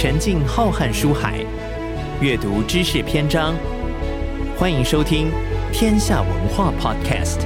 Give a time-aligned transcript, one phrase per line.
[0.00, 1.44] 沉浸浩瀚书海，
[2.22, 3.52] 阅读知识篇章。
[4.56, 5.26] 欢迎收听
[5.72, 7.40] 天下文化 Podcast。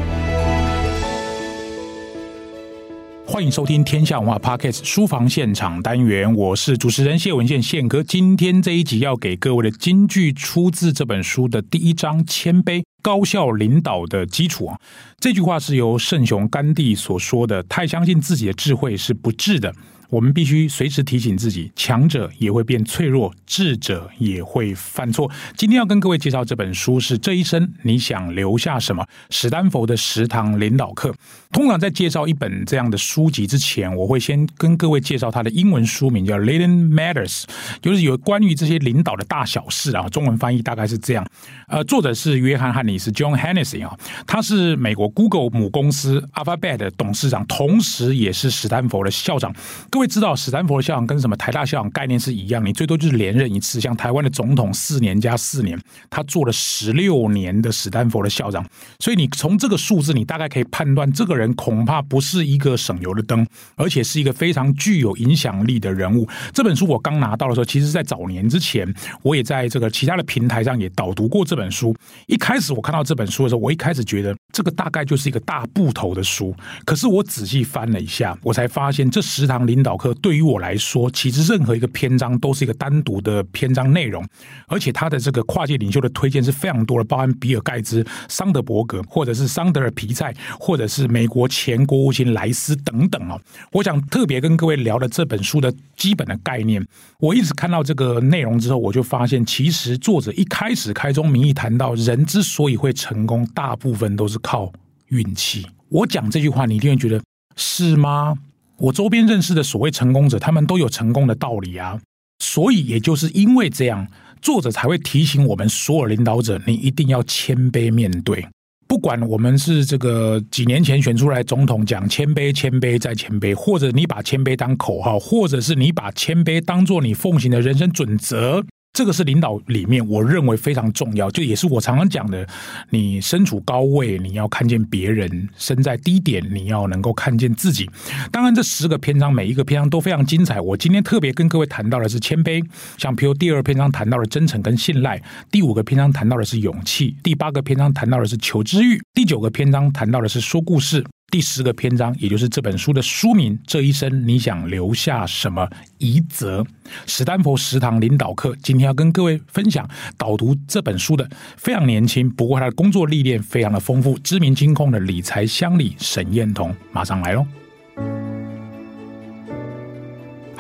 [3.25, 8.03] 欢迎收听天下文化 Podcast 书房现场单元，我是主持人谢文宪宪哥。
[8.03, 12.83] 今天这一集要给各位的金句出自这本书的第一章：谦卑。
[13.01, 14.79] 高效领导的基础啊，
[15.19, 17.63] 这句话是由圣雄甘地所说的。
[17.63, 19.75] 太相信自己的智慧是不智的。
[20.13, 25.31] 我们必须随时提醒自己，强者也会变脆弱，智者也会犯错。
[25.57, 31.15] 今天要跟各位介绍这本书是《这一生你想留下什么》，史丹佛的十堂领导课。
[31.51, 37.43] 通常在介绍一本这样的书籍之前，我会先跟各位介绍它的英文书名，叫《Leading Matters》，
[37.81, 40.07] 就是有关于这些领导的大小事啊。
[40.11, 41.27] 中文翻译大概是这样。
[41.69, 49.51] 呃，作者是约翰·汉尼斯 （John Hennessy） 啊，他是美国 Google 母公司 Alphabet 的董事长，同时也是史丹佛的校长。
[49.89, 50.02] 各位。
[50.03, 51.07] 会知道史丹佛的校长。
[51.07, 51.91] 跟什么台大校长。
[51.91, 53.81] 概念是一样，你最多就是连任一次。
[53.81, 55.79] 像台湾的总统四年加四年，
[56.11, 58.65] 他做了十六年的史丹佛的校长，
[58.99, 66.27] 所以你从这个数字，你大概可以判断这个人恐怕不是一个省油的灯，而且是一个非常具有影响力的人物。
[66.53, 68.91] 这本书我刚拿到的时候，其实在早年之前，
[69.23, 71.95] 我也在这个其他的平台上也导读过这本书。
[72.27, 76.55] 一开始我看到这本书的时候，我一开始觉得这个大概就是一个大部头的书，
[76.85, 79.92] 可是我仔细翻了一下，我才发现这十堂领导。
[79.97, 84.27] 课对于我来说，其实任何一个篇章都是一个单独的篇章内容，
[84.67, 93.41] 而且他的这个跨界领袖的推荐是非常多的，包含比尔盖茨、桑德伯格，或者是桑德尔皮菜，或者是美国前国务卿莱斯等等哦。
[93.73, 96.85] 我想特别跟各位聊了这本书的基本的概念，
[97.19, 104.73] 我一直看到这个内容之后，我就发现，其实作者一开始开宗明义谈到，人之所以会成功，大部分都是靠
[105.09, 105.67] 运气。
[105.89, 107.23] 我讲这句话，你一定会觉得
[107.57, 108.35] 是吗？
[108.83, 112.01] 我周边认识的所谓成功者，他们都有成功的道理啊，
[112.41, 114.05] 所以也就是因为这样，
[114.41, 118.45] 作者才会提醒我们所有领导者，你一定要谦卑面对。
[118.89, 128.65] 不管我们是这个几年前选出来总统讲谦卑、谦卑再谦卑，或者你把谦卑当口号，或者是你把谦卑当做你奉行的人生准则。
[128.95, 132.47] 这个是领导里面我认为非常重要，就也是我常常讲的。
[132.91, 137.89] 你身处高位，你要看见别人；身在低点，你要能够看见自己。
[138.31, 140.61] 当然，这十个篇章每一个篇章都非常精彩。
[140.61, 142.63] 我今天特别跟各位谈到的是谦卑，
[142.99, 151.03] 像譬如第二篇章谈到了真诚跟信赖，第五个篇章谈到的是勇气，第八个篇章谈到的是求知欲，第九个篇章谈到的是说故事。
[151.33, 155.67] 第十个篇章，也就是这本书的书名，这一生你想留下什么
[155.97, 156.63] 遗泽？
[157.07, 159.89] 史丹佛食堂领导课，今天要跟各位分享
[160.19, 161.27] 导读这本书的
[161.57, 167.47] 非常年轻，不过他的工作历练非常的丰富，知名金控的理财乡里沈彦彤，马上来喽。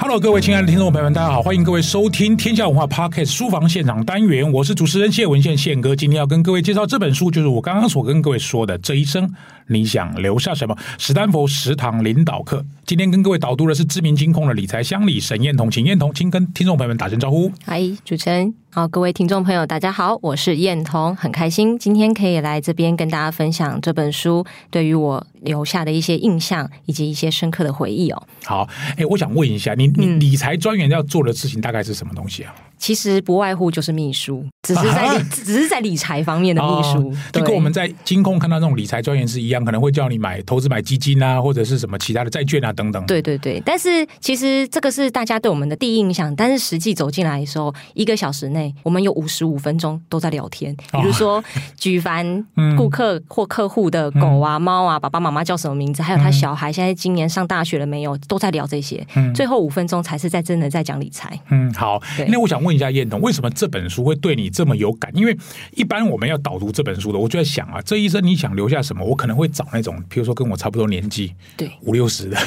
[0.02, 9.32] Hello，各位亲爱的听众朋友们，大家好，欢迎各位收听天下文化 Podcast 书房现场单元，我是主持人谢文宪宪哥，今天要跟各位介绍这本书，就是我刚刚所跟各位说的，这一生
[9.68, 10.76] 你想留下什么？
[10.98, 17.52] 史丹佛十堂领导课，今天跟各位导读的是知名金控的理财乡里沈彦彤，请彦彤，请跟听众朋友们打声招呼。
[17.64, 18.52] 嗨，主持人。
[18.74, 28.22] 好，各位听众朋友，大家好，我是燕彤，很开心今天可以来这边跟大家分享这本书对于我留下的一些印象以及一些深刻的回忆哦。
[28.44, 28.66] 好，
[28.96, 32.54] 哎，我想问一下，你你理财专员要做的事情大概是什么东西啊？
[32.78, 43.04] 其实不外乎就是秘书，只是在、啊、 只是在理财方面的秘书，哦、就跟我们在金控看到那种理财专员是一样，可能会叫你买投资买基金啊，或者是什么其他的债券啊等等。
[43.06, 51.42] 对对对，但是其实这个是大家对我们的第一印象，但是实际走进来的时候，一个小时内我们有五十五分钟都在聊天，比如说
[51.78, 52.44] 举凡
[52.76, 59.06] 顾客或客户的狗啊、猫啊、爸爸妈妈叫什么名字，还有他小孩现在今年上大学了没有，都在聊这些。
[59.32, 61.38] 最后五分钟才是在真的在讲理财。
[61.50, 62.72] 嗯，好，那我想问。
[62.72, 65.10] 一下燕彤，为什么这本书会对你这么有感？
[65.14, 65.36] 因为
[65.72, 69.04] 一般我们要导读这本书的，我就在想啊，这一生你想留下什么？
[69.04, 72.38] 我可能会找那种，譬如说跟我差不多年纪，对五六十的。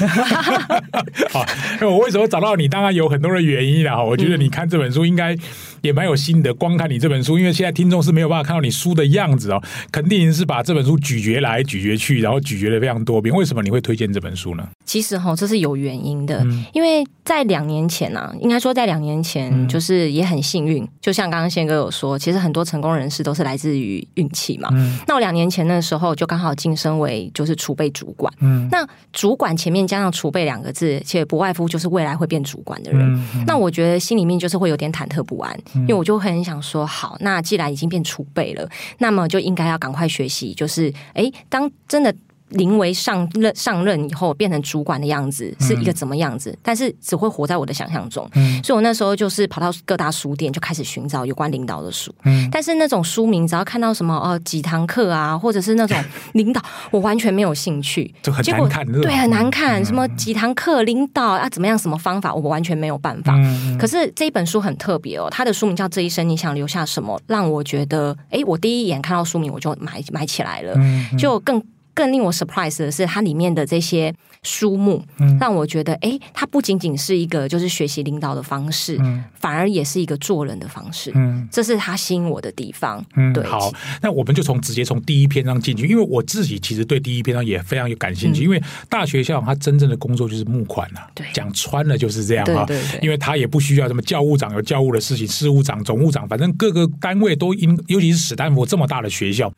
[1.29, 1.45] 好，
[1.79, 2.67] 那我为什么找到你？
[2.67, 4.01] 当然有很多的原因啦。
[4.03, 5.37] 我觉得你看这本书应该
[5.81, 6.53] 也蛮有心得。
[6.53, 9.61] 光看你这本书，因为现在听众是没有办法看到你书的样子哦，
[9.91, 13.35] 肯定是把这本书咀嚼来咀嚼去，然后咀嚼的非常多遍。
[13.35, 14.65] 为什么你会推荐这本书呢？
[14.85, 20.05] 其实哈，这是有原因的，嗯、因为在两年前呢、啊，应该说在两年前就是。
[20.05, 24.69] 也很幸运，就像刚刚宪哥有说，其实很多成功人士都是来自于运气嘛。
[24.71, 28.31] 嗯、那我两年前的时候就刚好晋升为就是储备主管。
[28.39, 33.45] 嗯，那主管前面加上储备两个字，且不外乎就是未来会变主管的人。
[33.45, 42.13] 那我觉得心里面就是会有点忐忑不安，嗯、因为我就很想说，好，那既然已经变储备了，那么就应该要赶快学习，就是哎，当真的。
[42.55, 48.27] 临危上任上任以后变成主管的样子是一个怎么样子，嗯、但是只会活在我的想象中。
[48.33, 52.13] 嗯，所以我那时候就是跑到各大书店就开始寻找有关领导的书。
[52.23, 55.97] 嗯，但是那种书名只要看到什么哦几堂课啊，或者是那种
[56.33, 56.61] 领导，
[56.91, 58.85] 我完全没有兴趣，就很难看。
[59.01, 59.83] 对，很难看。
[59.85, 61.77] 什么几堂课领导啊怎么样？
[61.77, 62.33] 什么方法？
[62.33, 63.33] 我完全没有办法。
[63.35, 71.61] 嗯、可是这一本书很特别哦，它的书名叫《这一生你想留下什么》，让我觉得，哎，我第一眼看到书名我就买买起来了，嗯、就更。
[71.95, 74.13] 更令我 surprise 的是，它里面的这些
[74.43, 75.01] 书目，
[75.39, 81.11] 让我觉得，哎、嗯，它不仅仅是一个就是学习领导的方式，嗯、反而也是一个做人的方式。
[81.15, 83.03] 嗯，这是它吸引我的地方。
[83.15, 83.43] 嗯，对。
[83.45, 83.71] 好，
[84.01, 92.65] 那我们就从直接从第一篇章进去，因为我自己其实对第一篇章也非常有感兴趣，嗯、因为大学校长他真正的工作就是募款呐、啊，对，讲穿了就是这样啊。
[92.65, 99.49] 对对对，因为他也不需要什么教务长有教务的事情，事务长、总务长，反正各个单位都应，尤其是史丹佛这么大的学校。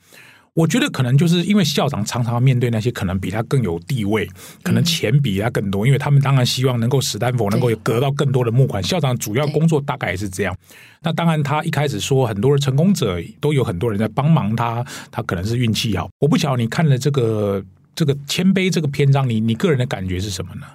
[0.58, 4.28] 我觉得可能就是因为校长常常要面对那些可能比他更有地位，
[4.64, 8.82] 可能钱比他更多，因为他们当然希望能够史丹佛能够得到更多的募款。
[8.82, 10.58] 校长主要工作大概也是这样。
[11.04, 16.10] 那当然，他一开始说很多的成功者都有很多人在帮忙他，他可能是运气好。
[16.18, 17.64] 我不晓得你看了这个。
[17.98, 20.68] 这个谦卑这个篇章，你你个人的感觉是什么呢？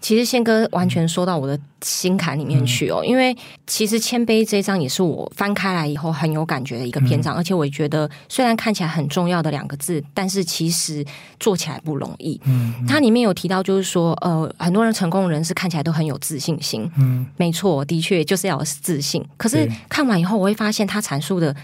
[0.00, 3.36] 其实宪哥完全说到我的心坎里面去哦，因为
[3.66, 11.04] 其实谦卑这一章也是我翻开来以后很有感觉的一个篇章，而且我也觉得虽然看起来很重要的两个字，但是其实
[11.38, 12.40] 做起来不容易。
[12.46, 16.90] 嗯，它里面有提到，就是说，呃，很多人成功人士看起来都很有自信心。
[16.96, 19.22] 嗯，没错，的确就是要有自信。
[19.36, 21.54] 可是看完以后，我会发现他阐述的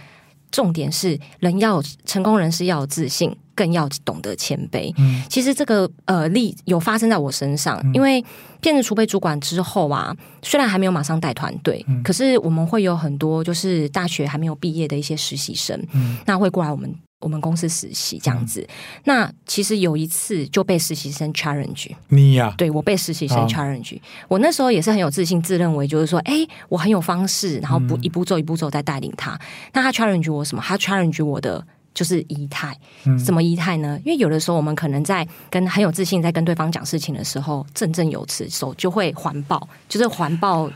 [0.51, 3.37] 重点是，人要成功人士要有自信。
[3.57, 4.93] 更要懂得谦卑。
[4.99, 8.23] 嗯，其实这个呃例有发生在我身上，嗯、因为
[8.61, 18.61] 变成储备主管之后啊，虽然还没有马上带团队，嗯、可是我们会有很多就是大学还没有毕业的一些实习生，嗯，那会过来我们我们公司实习这样子。
[18.69, 18.75] 嗯、
[19.05, 29.33] 那其实有一次就被实习生 challenge，你呀、啊，对我被实习生 challenge，、哦、我那时候也是很有自信，自认为就是说，哎，我很有方式，然后不一步走一步走在带领他。
[29.33, 29.41] 嗯、
[29.75, 30.63] 那他 challenge 我什么？
[30.65, 31.67] 他 challenge 我的。
[31.97, 32.79] 就是仪态，
[33.19, 33.99] 什么仪态呢？
[34.05, 40.71] 因为有的时候我们可能在跟很有自信，在跟对方讲事情的时候，振振有词，手就会环抱，就是环抱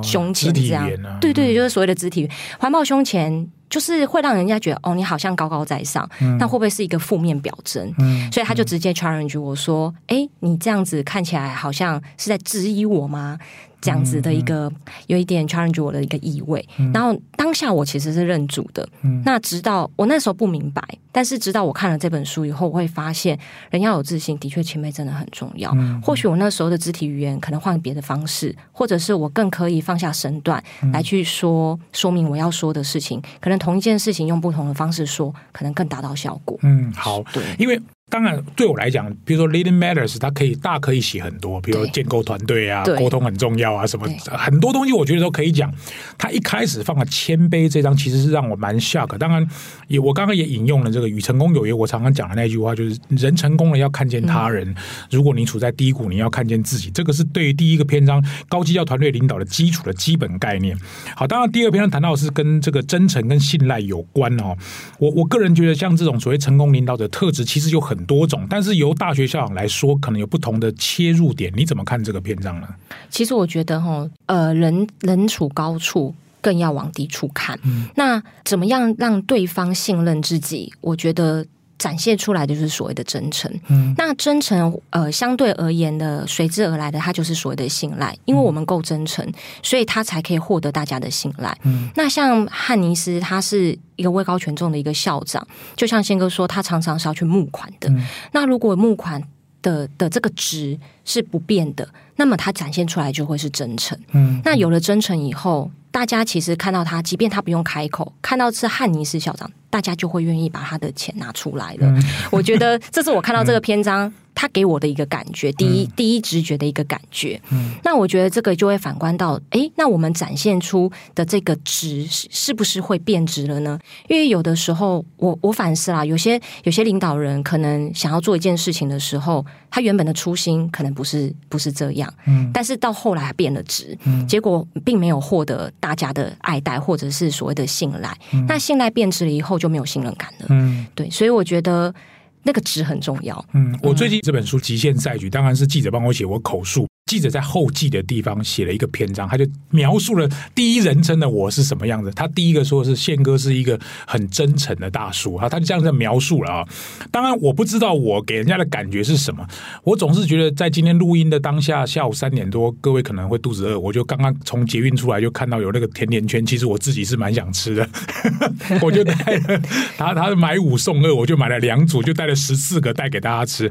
[0.00, 0.88] 胸前这样。
[0.88, 7.90] 哦啊、对对，就是所谓的肢体环抱胸前，就是会让人家觉得哦，你好像高高在上，嗯、那会不会是一个负面表征？
[7.98, 13.38] 嗯、所以他就直接 challenge 我说：“哎，你这样子看起来好像是在质疑我吗？”
[13.80, 14.70] 这样子的一个
[15.06, 18.86] 有一点 challenge 我的一个意味，嗯、然后当下我其实是认主的。
[19.02, 23.38] 嗯、那直到我那时候不明白，但是直到我看了这本书以后，我会发现
[23.70, 25.72] 人要有自信，的确谦卑真的很重要。
[25.74, 30.62] 嗯、或许我那时候的肢体语言可能换别的方式，或者是我更可以放下身段
[30.92, 33.20] 来去说说明我要说的事情。
[33.40, 36.58] 可能同一件事情用不同的方式说，可能更达到效果。
[36.62, 37.80] 嗯，好，对，因为。
[38.10, 45.72] 当然，对我来讲，比如说 Leading Matters，它可以大可以写很多，比如说建构团队啊，沟通很重要啊，什么很多东西，我觉得都可以讲。
[46.18, 49.16] 他一开始放了谦卑这张，其实是让我蛮 shock。
[49.16, 49.46] 当然，
[49.86, 54.68] 也我刚刚也引用了这个与成功有约，我常常讲的那句话，就是人成功了要看见他人。
[54.68, 54.74] 嗯、
[55.12, 56.90] 如果你处在低谷，你要看见自己。
[56.90, 60.76] 这个是对于第一个篇章高绩效团队领导的基础的基本概念。
[61.14, 64.56] 好，当然第二篇章谈到的是跟这个真诚跟信赖有关哦。
[64.98, 67.99] 我我个人觉得，像这种所谓成功领导者特质，其实有很。
[68.06, 71.52] 多种，但是由大学校长来说，可能有不同的切入点。
[71.56, 72.68] 你怎么看这个篇章呢？
[73.08, 77.58] 其实我觉得，哈，呃，人人处高处，更要往低处看。
[77.62, 80.72] 嗯，那怎么样让对方信任自己？
[80.80, 81.46] 我觉得。
[81.80, 89.26] 展现出来的就是所谓的真诚，嗯，那真诚，呃，相对而言的随之而来的，它就是所谓的信赖，因为我们够真诚，
[89.62, 91.56] 所以他才可以获得大家的信赖。
[91.62, 95.44] 嗯，那像汉尼斯，他是一个位高权重的一个校长，
[95.74, 97.88] 就像宪哥说，他常常是要去募款的。
[97.88, 99.22] 嗯，那如果募款
[99.62, 103.98] 的的这个值是不变的，那么他展现出来就会是真诚。
[104.12, 109.50] 嗯，那有了真诚以后，大家其实看到他，即便他不用开口，看到是汉尼斯校长。
[109.72, 111.86] 大家就会愿意把他的钱拿出来了。
[111.86, 112.02] 嗯、
[112.32, 117.40] 我觉得这是我看到这个篇章，嗯、他给我的一个感觉，第一、嗯、第一直觉的一个感觉。
[117.50, 123.78] 嗯、那我觉得这个就会反观到，哎，那我们展现出的这个值是是不是会变值了呢？
[124.08, 138.18] 因为有的时候，我我反思啦，有些有些领导人可能想要做一件事情的时候，他原本的初心可能不是不是这样，嗯，但是到后来变了值，嗯，结果并没有获得大家的爱戴或者是所谓的信赖。
[138.32, 139.60] 嗯、那信赖变值了以后。
[139.60, 140.46] 就没有信任感了。
[140.48, 141.94] 嗯，对，所以我觉得
[142.42, 143.44] 那个值很重要。
[143.52, 146.86] 嗯，我最近这本书《极限赛局》，当然是记者帮我写，我口述。
[147.10, 152.08] 记者在后记的地方写了一个篇章，他就描述了第一人称的我是什么样子。
[152.12, 153.76] 他第一个说是宪哥是一个
[154.06, 156.68] 很真诚的大叔啊，他就这样子描述了啊。
[157.10, 159.44] 当然我不知道我给人家的感觉是什么，
[159.82, 167.88] 我总是觉得在今天录音的当下，下午三点多，各位可能会肚子饿，我就刚刚从捷运出来就看到有那个甜甜圈，其实我自己是蛮想吃的，
[168.80, 169.60] 我就带了
[169.96, 173.68] 他他买五送二，我就买了两组，就带了十四个带给大家吃。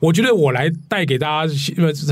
[0.00, 1.52] 我觉得我来带给大家，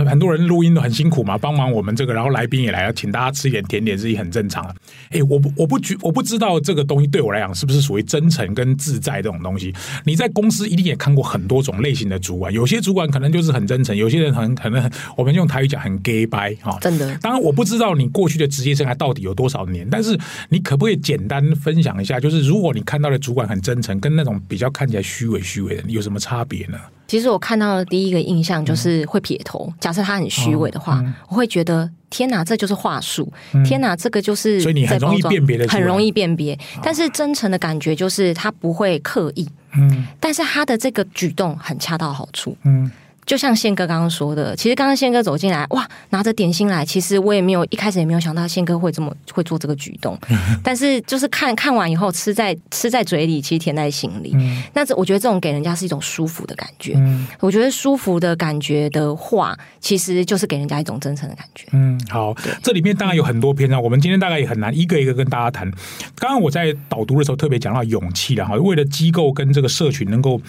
[0.05, 0.66] 很多人录音。
[0.75, 4.75] 都很辛苦嘛，帮忙我们这个，然后来宾也来了，请大家吃一点甜点，是很正常的。
[5.11, 9.75] 哎，我不，我不觉，我不知道这个东西对我来讲是不是属于真诚跟自在这种东西。
[10.05, 16.79] 你在公司一定也看过很多种类型的主管，有些主管可能就是很真诚，有些人很可能很，我们用台语讲很 gay 掰哈。
[16.81, 20.19] 真的，当然我不知道你过去的职业生涯到底有多少年，但是
[20.49, 26.79] 你可不可以简单分享一下，就是如果你看到的主管很真诚，跟那种比较看起来虚伪虚伪的，有什么差别呢？
[27.07, 29.73] 其实我看到的第一个印象就是会撇头。
[29.81, 33.33] 假设他很虚伪的话，我会觉得天哪，这就是话术！
[33.65, 36.59] 天哪，这个就是所以你很容易辨别的，很容易辨别。
[36.83, 42.91] 但是真诚的感觉就是他不会刻意，嗯，但是他的这个举动很恰到好处，嗯。
[43.27, 50.17] 就像宪哥刚刚说的，其实刚刚宪哥走进来，哇，拿着点心来，其实我也没有一开始也没有想到宪哥会这么会做这个举动，
[50.63, 54.31] 但是就是看看完以后吃在吃在嘴里，其实甜在心里。
[54.37, 56.95] 嗯、那这我觉得这种给人家是一种舒服的感觉。
[56.99, 61.67] 嗯、我觉得舒服的感觉的话，其实就是给人家一种真诚的感觉。
[61.73, 65.69] 嗯，好，这里面当然有很多篇章，我们今天大概也很难一个一个跟大家谈。
[66.15, 70.41] 刚刚我在导读的时候特别讲到勇气了哈，为了机构跟这个社群能够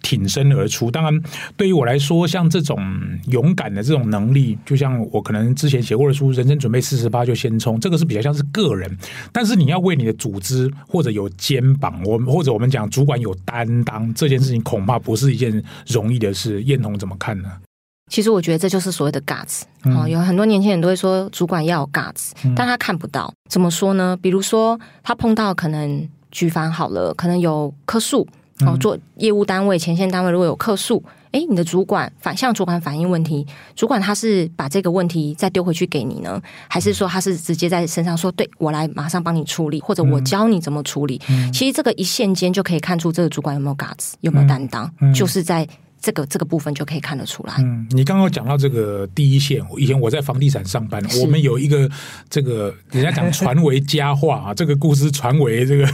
[0.00, 1.20] 挺身而出，当然
[1.58, 2.21] 对于我来说。
[2.26, 2.78] 像这种
[3.28, 8.90] 勇敢的这种能力，就像我可能之前写过的书《人生准备四十八就先冲》，这个是比较像是个人，
[9.32, 16.62] 但是你要为你的组织或者有肩膀，我或者我们讲主管有担当，这件事情恐怕不是一件容易的事。
[16.62, 17.50] 彦彤怎么看呢？
[18.10, 19.62] 其实我觉得这就是所谓的 guts。
[19.84, 23.32] 哦，有很多年轻人都会说主管要有 guts，但他看不到。
[23.48, 24.16] 怎么说呢？
[24.20, 28.26] 比如说他碰到可能举凡好了，可能有客诉
[28.66, 31.02] 哦，做业务单位、前线单位如果有客诉。
[31.32, 41.20] 哎，你的主管反向主管反映问题，主管他是把这个问题再丢回去给你呢，还是说他是直接在身上说，对，我来马上帮你处理，或者我教你怎么处理？
[41.28, 45.66] 嗯、其实这个一线间就可以看出这个主管有没有 guts，有没有担当，就是在
[46.00, 47.54] 这个这个部分就可以看得出来。
[47.58, 51.90] 嗯，你刚刚讲到这个第一线，以前我在房地产上班，我们有一个
[52.28, 55.88] 这个人家讲传为佳话啊，这个故事传为这个。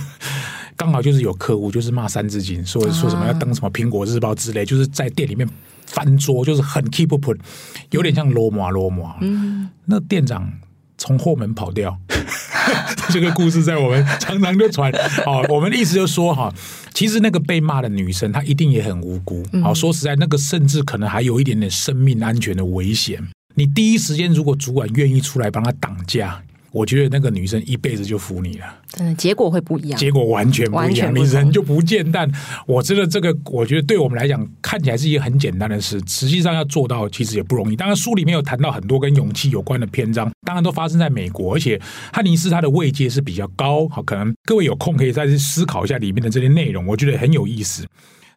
[0.78, 5.47] 刚好就是有客户，就是骂三字经，说说什么要登什么苹果日报之类，就是在店里面
[5.87, 7.37] 翻桌，就是很 keep up，
[7.90, 9.16] 有点像罗马罗马。
[9.20, 10.49] 嗯，那店长
[10.97, 11.99] 从后门跑掉，
[13.11, 14.92] 这个故事在我们常常就传。
[15.26, 16.54] 哦，我们的意思就是说哈，
[16.94, 19.44] 其实那个被骂的女生她一定也很无辜。
[19.61, 23.20] 好，说实在，那个甚至可能还有一点点生命安全的危险。
[23.56, 26.40] 你第一时间如果主管愿意出来帮他挡架。
[26.71, 28.67] 我觉得那个女生一辈子就服你了，
[28.99, 32.11] 嗯，结果会不一样，结果完全不一样，你人就不见。
[32.13, 32.31] 但
[32.67, 37.77] 我觉得这个，我觉得对我们来讲看起来是一个很简单的事，实际上要做到其实也不容易。
[37.77, 41.81] 当然书里面有谈到很多跟勇气有关的篇章，当然都发生在美国，而且
[42.13, 47.87] 汉尼斯他的位阶是比较高，好，可能各位有空可以再去思考一下里面的这些内容，我觉得很有意思。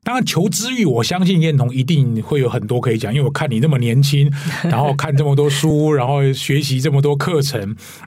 [0.03, 4.27] 当然，求知欲，我相信燕彤一定会有很多可以讲，因为我看你那么年轻，
[4.65, 7.59] 然后看这么多书，然后学习这么多课程，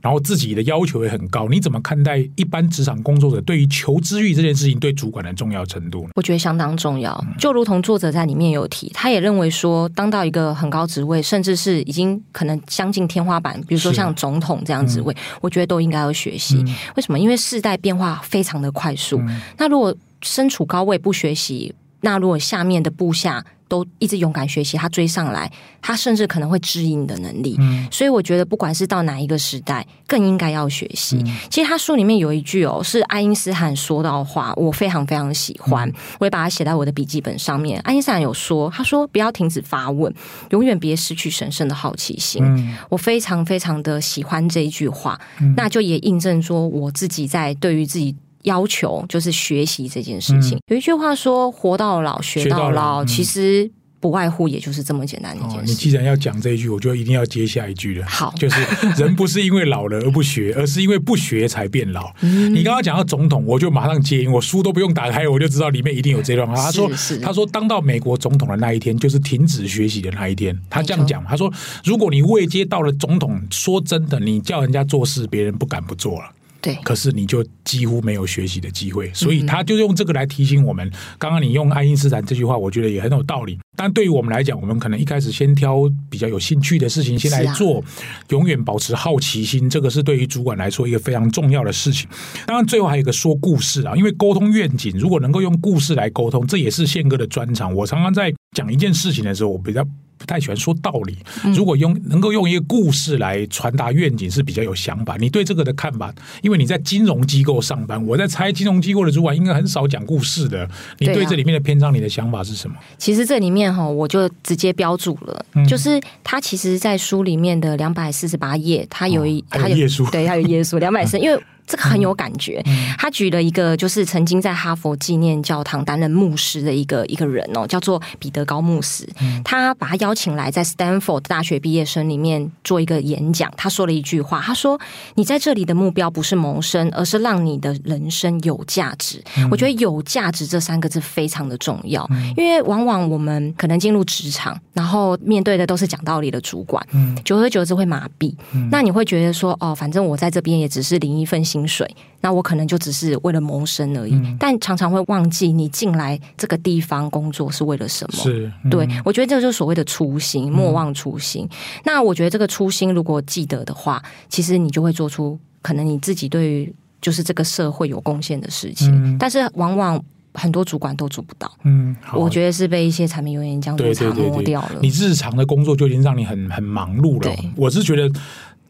[0.02, 1.46] 然后自己的要求也很高。
[1.48, 6.08] 你怎么看待一般职场工作者对于求知欲这件事情对主管的重要程度呢？
[6.16, 7.24] 我觉得相当重要。
[7.38, 16.56] 就如同作者在里面有提，他也认为说，当到一个很高职位，甚至是已经可能将近天花板，比如说像总统这样职位，嗯、我觉得都应该要学习。
[16.66, 17.16] 嗯、为什么？
[17.20, 19.20] 因为世代变化非常的快速。
[19.20, 21.72] 嗯、那如果身处高位不学习，
[22.04, 27.56] 那如果下面的部下都一直勇敢学习，他追上来，他甚至可能会质疑你的能力。
[27.58, 31.16] 嗯，所以我觉得不管是到哪一个时代，更应该要学习。
[31.25, 37.80] 嗯，其实他书里面有一句哦，是爱因斯坦说到的话，我非常非常喜欢，嗯，我也把它写在我的笔记本上面。
[37.80, 40.14] 爱因斯坦有说，他说不要停止发问，
[40.50, 42.44] 永远别失去神圣的好奇心。
[42.44, 48.14] 嗯，我非常非常的喜欢这一句话，嗯，那就也印证说我自己在对于自己。
[48.44, 50.56] 要求就是学习这件事情。
[50.56, 52.64] 嗯、有一句话说：“活到老，学到老。
[52.64, 53.70] 到老”嗯、其实
[54.00, 55.72] 不外乎也就是这么简单的一件事。
[55.72, 58.06] 你既然要讲这一句，我就一定要接下一句了。
[58.06, 58.60] 好，就是
[58.98, 62.12] 人不是因为老了而不学， 而是因为不学才变老。
[62.20, 66.54] 嗯、你刚刚讲到总统，我就马上接应，我书都不用打开，我就知道里面一定有这段话。
[66.54, 66.90] 他说
[67.22, 71.50] ：“他说当到美国总统的那一天，就是停止学习的那一天。”他这样讲，他说
[71.82, 76.30] ：“如果你未接到了总统，说真的，你叫人家做事，别人不敢不做了。”
[76.64, 79.12] 对，可是你就几乎没有学习的机会。
[79.12, 80.90] 所以他就用这个来提醒我们。
[81.18, 83.59] 刚刚你用爱因斯坦这句话，我觉得也很有道理。
[83.76, 87.87] 但对于我们来讲，我们可能一开始先挑比较有兴趣的事情先来做，啊、
[88.30, 92.09] 永远保持好奇心，这个是对于主管来说一个非常重要的事情。
[92.47, 97.75] 当然，最后还有一个说故事啊，因为沟通愿景，如果能够用故事来沟通，这也是宪哥的专长。
[97.75, 99.87] 我常常在讲一件事情的时候，我比较
[100.25, 101.19] 不太喜欢说道理。
[101.54, 105.19] 如果用能够用一个故事来传达愿景，是比较有想法。
[105.19, 106.11] 你对这个的看法？
[106.40, 110.66] 因为你在金融机构上班，我在猜金融机构的主管应该很少讲故事的。
[110.99, 112.76] 你对这里面的篇章，你的想法是什么？
[112.97, 121.38] 其实这里面哈，我就直接标注了，就是他其实，在书里面的两百四十八页，他有一，他有页数，对，他有页数两百四，因为。
[121.66, 122.62] 这个很有感觉。
[122.99, 129.09] 他举了一个，就是曾经在哈佛纪念教堂担任牧师的一个一个人哦，叫做彼得高牧师。
[129.44, 133.50] 他把他邀请来，在 Stanford 大学毕业生里面做一个演讲。
[133.56, 134.78] 他说了一句话，他说
[135.16, 146.85] ：“你在这里的目标不是谋生，而是让你的人生有价值。”我觉得“有价值”这三个字非常的重要，因为往往我们可能进入职场，然后面对的都是讲道理的主管，
[147.25, 148.35] 久而久之会麻痹。
[148.71, 151.88] 那你会觉得说：“哦，反正我在这边也只是领一份。”薪水，
[152.20, 158.18] 那我可能就只是为了谋生而已，嗯、但常常会忘记你进来这个地方工作是为了什么。
[158.18, 161.44] 是，嗯、对，我觉得这就是所谓的初心，莫忘初心。
[161.49, 168.90] 嗯、那我觉得这个初心如果记得的话，其实你就会做出可能你自己对于就是这个社会有贡献的事情。
[168.92, 171.49] 嗯、但是往往很多主管都做不到。
[171.62, 174.80] 嗯，我觉得是被一些产品油盐酱醋茶磨掉了。
[174.82, 177.32] 你日常的工作就已经让你很很忙碌了。
[177.54, 178.11] 我是觉得。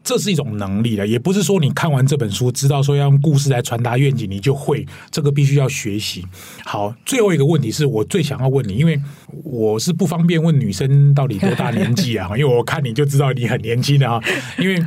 [0.05, 4.85] 这是一种能力了，也不是说你看完这本书知道说要用故事来传达愿景，你就会。
[5.09, 6.23] 这个必须要学习。
[6.63, 9.01] 好，最后一个问题是我最想要问你，因为
[9.43, 14.21] 我是不方便问女生到底多大年纪啊， 因为我看你就知道你很年轻的啊。
[14.59, 14.79] 因为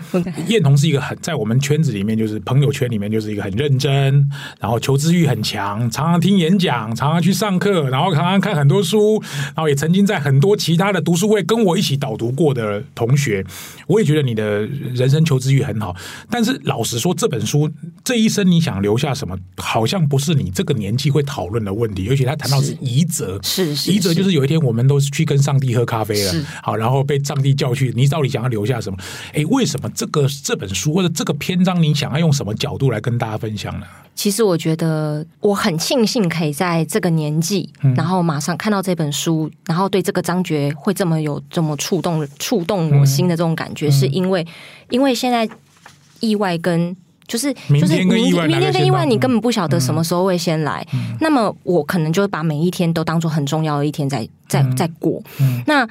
[0.47, 13.45] 燕彤是一个很在我们圈子里面，就是朋友圈里面就是一个很认真，然后求知欲很强，常常听演讲，常常去上课，然后常常看很多书，然后也曾经在很多其他的读书会跟我一起导读过的同学，
[13.89, 15.08] 我也觉得你的人。
[15.09, 15.97] 人生求知欲很好，
[16.31, 17.71] 但是老实说，这本书
[18.05, 22.09] 这一生你想留下什么，好像不是你这个年纪会讨论的问题。
[22.11, 28.99] 而且他谈到是遗责，是是遗责，就是有一天我们都是去跟上帝喝咖啡了，好，然后被上帝叫去，你到底想要留下什么？
[29.33, 33.87] 哎，为什么这个这本书或者这个篇章，你想要用什么角度来跟大家分享呢？
[34.19, 44.45] 其实我觉得我很庆幸可以在这个年纪，然后马上看到这本书，然后对这个章节会这么有这么触动触动我心的这种感觉，是因为
[44.91, 45.49] 因为现在
[46.19, 46.97] 意外跟
[47.28, 50.85] 就是就是明天明天跟意外，你根本不晓得什么时候会先来，
[51.21, 55.23] 那么我可能就把每一天都当做很重要的一天在在在过，
[55.65, 55.89] 那。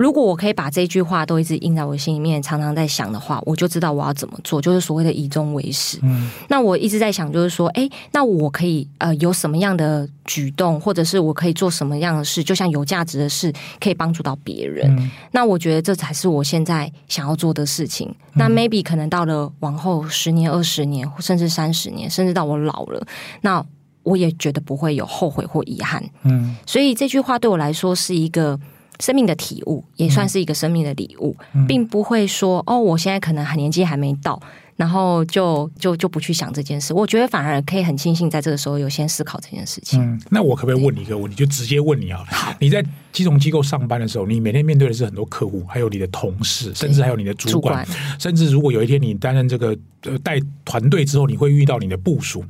[0.00, 5.98] 如果我可以把这句话都一直印在我心里面，常常在想的话，我就知道我要怎么做，就是所谓的以终为始。
[6.00, 14.90] 嗯，那我一直在想，就是说，哎，那我可以呃有什么样的举动，或者是我可以做什么样的事，就像有价值的事，可以帮助到别人。
[14.96, 18.08] 嗯，那我觉得这才是我现在想要做的事情。
[18.08, 23.06] 嗯，那 maybe 可能到了往后十年、二十年，甚至三十年，甚至到我老了，
[23.42, 23.62] 那
[24.02, 26.02] 我也觉得不会有后悔或遗憾。
[26.22, 28.58] 嗯，所以这句话对我来说是一个。
[29.00, 34.40] 生命的体悟也算是一个生命的礼物，嗯、并不会说哦，我现在可能还年纪还没到，
[34.76, 36.92] 然后就就就不去想这件事。
[36.92, 40.00] 我觉得反而可以很庆幸在这个时候有先思考这件事情。
[40.02, 41.36] 嗯，那我可不可以问你一个问题？
[41.36, 42.24] 就直接问你啊。
[42.28, 52.44] 好，你在金融机构上班的时候，你每天面对的是很多客户，还有你的同事，甚至还有你的主管，主管甚至如果有一天你担任这个呃带团队之后，你会遇到你的部署。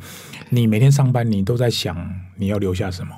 [0.50, 1.96] 你每天上班，你都在想
[2.36, 3.14] 你要留下什么？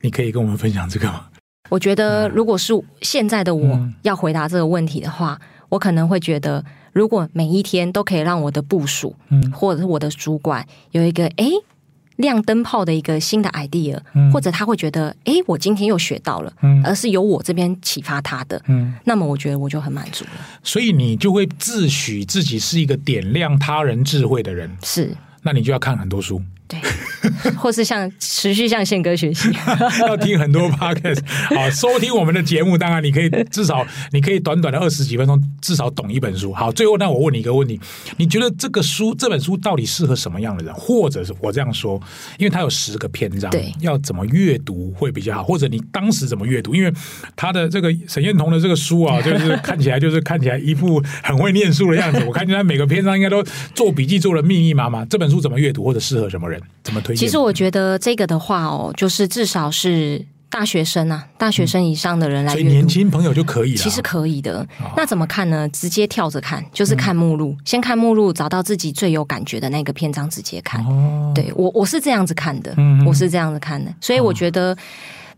[0.00, 1.26] 你可以跟我们分享这个吗？
[1.70, 11.48] 我觉得，如果是现在的我要回答这个问题的话，嗯、我可能会觉得，如果每一天都可以让我的部署，嗯，或者是我的主管有一个哎
[12.16, 20.30] 亮灯泡的一个新的 idea，嗯、或者他会觉得哎，我今天又学到了，嗯，而是由我这边启发他的，嗯，那么我觉得我就很满足了。
[20.62, 25.10] 所以你就会自诩自己是一个点亮他人智慧的人，是，
[25.42, 26.40] 那你就要看很多书。
[27.42, 29.48] 对， 或是像持续向宪哥学习，
[30.06, 31.20] 要听很多 podcast，
[31.54, 32.76] 好，收听我们的节目。
[32.76, 36.52] 当然，你可以至少你可以短短的二十几分钟，至少懂一本书。
[36.52, 37.80] 好，最后那我问你一个问题：
[38.16, 40.74] 你觉得这个书这本书到底适合什么样的人？
[40.74, 42.00] 或者是我这样说，
[42.38, 45.44] 因为它有十个篇章，对，要怎么阅读会比较好？
[45.44, 46.74] 或者你当时怎么阅读？
[46.74, 46.92] 因为
[47.36, 52.22] 他的这个沈彦彤的这个书啊，就是看起来就是看起来一副很会念书的样子。
[52.24, 53.42] 我看见他每个篇章应该都
[53.74, 55.04] 做笔记做的密密麻麻。
[55.04, 56.60] 这本书怎么阅读，或者适合什么人？
[56.82, 57.26] 怎么推荐？
[57.26, 63.76] 其实我觉得这个的话哦，就是至少是大学生啊，大学生以上的人来阅读，所以年轻朋友就可以了。
[63.76, 64.66] 其实可以的。
[64.96, 65.68] 那怎么看呢？
[65.70, 70.84] 直接跳着看，就是看目录，先看目录，找到自己最有感觉的那个篇章，直接看。
[70.84, 72.74] 哦对，我我是这样子看的，
[73.06, 73.92] 我是这样子看的。
[74.00, 74.76] 所以我觉得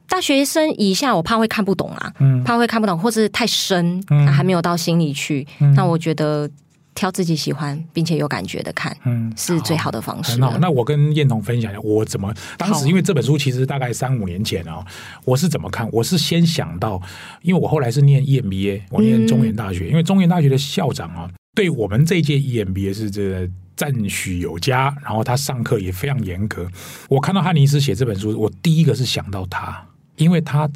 [0.09, 2.13] 大学生以下，我怕会看不懂啊，
[2.45, 5.47] 怕会看不懂，或是太深，还没有到心里去。
[5.75, 6.51] 那我觉得。
[6.97, 10.39] 挑自己喜欢并且有感觉的看，嗯，是最好的方式。
[10.39, 14.83] 那那我跟燕彤分享一下，我怎么当时因为这本书其实大概三五年前哦，
[15.25, 15.87] 我是怎么看？
[15.93, 17.01] 我是先想到，
[17.43, 26.67] 因为我后来是念 EMBA，我念中原大学，嗯、因为中原大学的校长啊，对我们这一届 EMBA 是这个赞许有加，然后他上课也非常严格。
[27.11, 30.67] 我看到汉尼斯写这本书，我第一个是想到他，因为他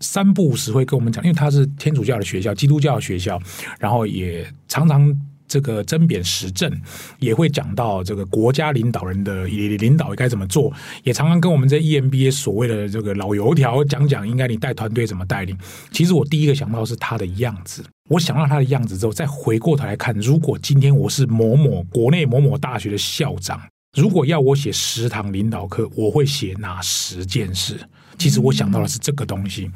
[0.00, 3.38] 三不五时会跟我们讲，因为他是天主教的学校，基督教的学校，
[3.78, 5.14] 然后也常常。
[5.48, 6.70] 这个针砭时政，
[7.18, 15.56] 也会讲到这个国家领导人的领导该怎么做，也常常跟我们这 EMBA 所谓的这个老油条讲讲，应该你带团队怎么带领。
[15.90, 23.60] 其实我第一个想到是他的样子，我想到他的样子之后，再回过头来看，如果今天我是某某国内某某大学的校长，
[23.96, 27.80] 如果要我写十堂领导课，我会写哪十件事？
[28.18, 29.70] 其实我想到的是这个东西，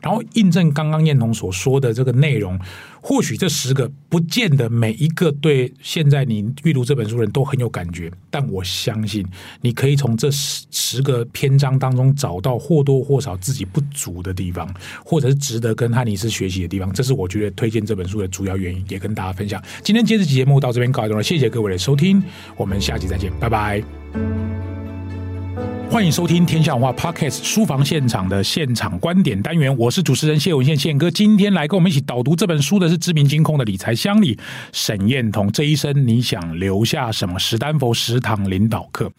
[0.00, 2.58] 然后印证刚刚彦彤所说的这个内容。
[3.00, 9.24] 或许这十个不见得每一个对现在你阅读这本书的人都很有感觉，但我相信
[9.60, 14.68] 你可以从这十十个篇章当中找到或多或少自己不足的地方，
[15.04, 16.92] 或者是值得跟汉尼斯学习的地方。
[16.92, 19.62] 这是我觉得推荐这本书的主要原因，也跟大家分享。
[19.82, 22.20] 今天这期节目到这边告一段落，谢谢各位的收听，
[22.56, 24.77] 我们下期再见，拜拜。
[25.90, 31.10] 欢迎收听天下文化 Podcast 书房现场的现场观点单元，我是主持人谢文宪宪哥。
[31.10, 34.38] 今天来跟我们一起导读这本书的是知名金控的理财乡里
[34.70, 35.50] 沈彦彤。
[35.50, 37.38] 这一生你想留下什么？
[37.38, 39.10] 史丹佛十堂领导课。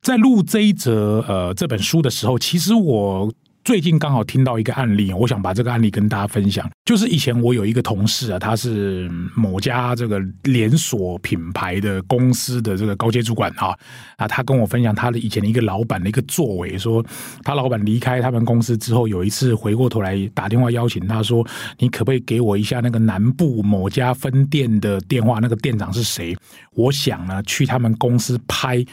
[0.00, 3.32] 在录这一则呃这本书的时候，其实我。
[3.64, 6.68] 最近刚好听到一个案例，我想把这个案例跟大家分享。
[6.84, 13.72] 就是以前我有一个同事啊，他是某家这个连锁品牌的公司的这个高阶主管啊，
[14.16, 17.04] 啊，他跟我分享他的以前的一个老板的一个作为，说
[17.44, 21.46] 他老板离开他们公司之后，有一次回过头来打电话邀请他说，
[21.78, 26.36] 你可不可以给我一下那个南部某家分店的电话，那个店长是谁？
[26.74, 28.84] 我想呢去他们公司拍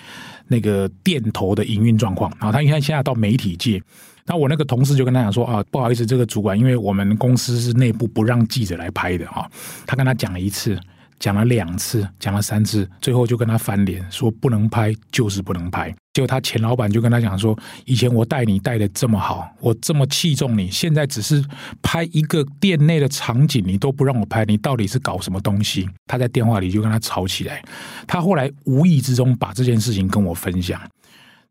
[0.48, 2.32] 那个店头的营运状况。
[2.40, 3.82] 然后他因为现在到媒体界。
[4.30, 9.50] 那我那个同事就跟他讲说啊，不好意思，这个主管，因为我们公司是内部不让记者来拍的啊。
[9.88, 10.80] 他跟他讲了一次，
[11.20, 15.92] 讲了两次，讲了三次，最后就跟他翻脸说不能拍就是不能拍。
[16.13, 21.44] 结果他前老板就跟他讲说，以前我带你带的这么好，我这么器重你，现在只是
[21.82, 25.89] 拍一个店内的场景，你都不让我拍，你到底是搞什么东西？
[26.06, 27.63] 他在电话里就跟他吵起来。
[28.06, 30.80] 他后来无意之中把这件事情跟我分享。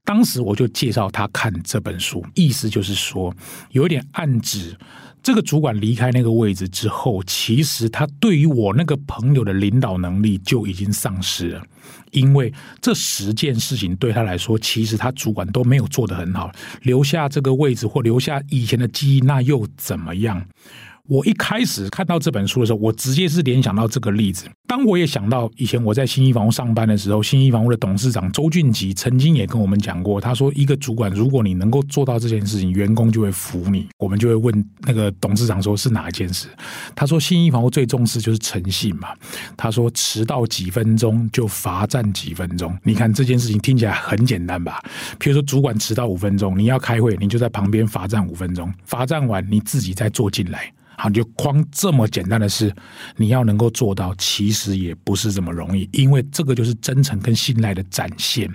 [0.09, 3.31] 当时我就介绍他看这本书，意思就是说，
[3.73, 4.75] 有一点暗指，
[5.23, 11.63] 这个主管离开那个位置之后，其实他对于我那个朋友的领导能力就已经丧失了，
[12.13, 16.51] 因为这十件事情对他来说，其实他主管都没有做得很好，
[16.85, 20.43] 留下这个位置或留下以前的记忆，那又怎么样？
[21.09, 24.45] 我一开始看到这本书的时候，我直接是联想到这个例子。
[24.67, 36.47] 当我也想到以前我在新一房屋上班的时候，新一房屋的董事长周俊吉曾经也跟我们讲过，他说：“一个主管，如果你能够做到这件事情，员工就会服你。”我们就会问那个董事长说：“是哪一件事？”
[36.95, 39.09] 他说：“新一房屋最重视就是诚信嘛。”
[39.57, 44.79] 他说：“迟到几分钟就罚站几分钟。”你看这件事情听起来很简单吧？
[45.19, 50.71] 譬如说，主管迟到五分钟，你要开会，你就在旁边罚站五分钟，罚站完你自己再坐进来。
[51.01, 52.75] 好，你就光这么简单的事，
[53.17, 58.53] 你要能够做到，其实也不是这么容易，因为这个就是真诚跟信赖的展现。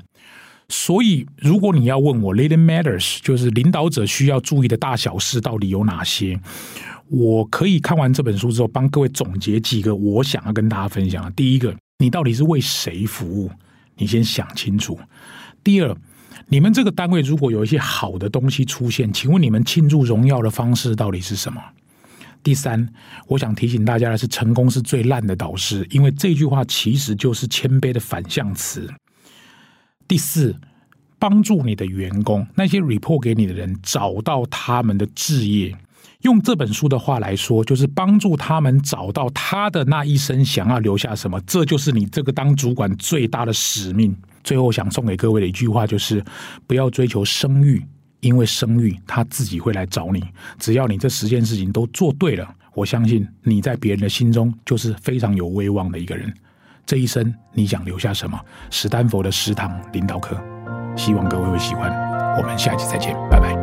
[0.67, 6.37] 所以，如果你要问我，leading matters，就是领导者需要注意的大小事到底有哪些？
[7.07, 11.31] 我可以看完这本书之后，帮各位总结几个我想要跟大家分享的。
[11.31, 13.49] 第一个，你到底是为谁服务？
[13.95, 14.99] 你先想清楚。
[15.63, 15.95] 第二，
[16.47, 21.61] 你们这个单位如果有一些好的东西出现，请问你们庆祝荣耀的方式到底是什么？
[22.43, 22.87] 第三，
[23.27, 28.87] 我想提醒大家的是，成功是最烂的导师，因为这句话其实就是谦卑的反向词。
[30.07, 30.53] 第四，
[31.17, 35.73] 帮助你的员工，那些 report 给你的人找到他们的志业，
[36.23, 44.13] 用这本书的话来说，就是帮助他们找到他的那一生想要留下什么，这就是你这个当主管最大的使命。
[44.43, 46.21] 最后想送给各位的一句话就是：
[46.67, 47.81] 不要追求声誉。
[48.23, 50.23] 因为生育，他自己会来找你。
[50.57, 56.33] 只要你这十件事情都做对了，我相信你在别人的心中就是非常有威望的一个人。
[56.85, 58.39] 这一生你想留下什么？
[58.71, 60.35] 史丹佛的食堂领导课，
[60.95, 61.91] 希望各位会喜欢。
[62.37, 63.62] 我们下期再见，拜拜。